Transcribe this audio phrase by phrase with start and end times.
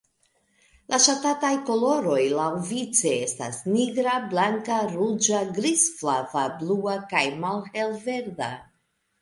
[0.91, 8.51] La ŝatataj koloroj laŭvice estas nigra, blanka, ruĝa, grizflava, blua kaj malhelverda.